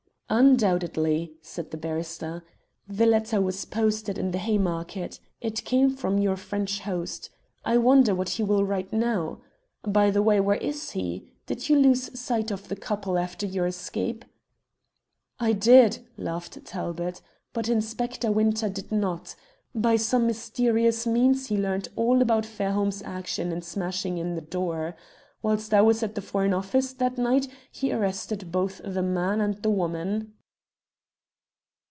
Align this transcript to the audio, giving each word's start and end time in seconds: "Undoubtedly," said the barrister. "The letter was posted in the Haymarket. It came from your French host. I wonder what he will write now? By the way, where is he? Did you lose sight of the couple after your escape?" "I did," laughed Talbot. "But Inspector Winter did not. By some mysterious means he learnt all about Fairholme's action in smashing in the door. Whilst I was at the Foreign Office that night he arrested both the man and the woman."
"Undoubtedly," 0.33 1.33
said 1.41 1.71
the 1.71 1.77
barrister. 1.77 2.41
"The 2.87 3.05
letter 3.05 3.41
was 3.41 3.65
posted 3.65 4.17
in 4.17 4.31
the 4.31 4.37
Haymarket. 4.37 5.19
It 5.41 5.65
came 5.65 5.89
from 5.93 6.19
your 6.19 6.37
French 6.37 6.79
host. 6.79 7.29
I 7.65 7.77
wonder 7.77 8.15
what 8.15 8.29
he 8.29 8.43
will 8.43 8.63
write 8.63 8.93
now? 8.93 9.41
By 9.83 10.09
the 10.09 10.21
way, 10.23 10.39
where 10.39 10.55
is 10.55 10.91
he? 10.91 11.29
Did 11.47 11.67
you 11.67 11.77
lose 11.77 12.17
sight 12.17 12.49
of 12.49 12.69
the 12.69 12.77
couple 12.77 13.17
after 13.17 13.45
your 13.45 13.67
escape?" 13.67 14.23
"I 15.37 15.51
did," 15.51 15.99
laughed 16.15 16.63
Talbot. 16.63 17.19
"But 17.51 17.67
Inspector 17.67 18.31
Winter 18.31 18.69
did 18.69 18.89
not. 18.89 19.35
By 19.75 19.97
some 19.97 20.27
mysterious 20.27 21.05
means 21.05 21.47
he 21.47 21.57
learnt 21.57 21.89
all 21.97 22.21
about 22.21 22.45
Fairholme's 22.45 23.03
action 23.03 23.51
in 23.51 23.63
smashing 23.63 24.17
in 24.17 24.35
the 24.35 24.41
door. 24.41 24.95
Whilst 25.43 25.73
I 25.73 25.81
was 25.81 26.03
at 26.03 26.13
the 26.13 26.21
Foreign 26.21 26.53
Office 26.53 26.93
that 26.93 27.17
night 27.17 27.47
he 27.71 27.91
arrested 27.91 28.51
both 28.51 28.79
the 28.85 29.01
man 29.01 29.41
and 29.41 29.55
the 29.63 29.71
woman." 29.71 30.33